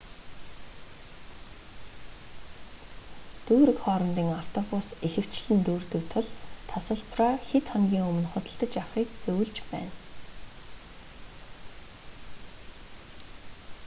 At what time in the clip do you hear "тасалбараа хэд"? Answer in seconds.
6.71-7.65